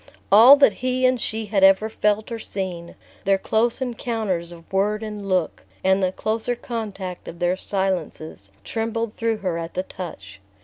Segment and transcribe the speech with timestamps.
[0.31, 5.03] All that he and she had ever felt or seen, their close encounters of word
[5.03, 10.41] and look, and the closer contact of their silences, trembled through her at the touch.